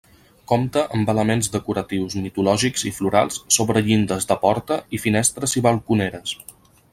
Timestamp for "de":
4.33-4.39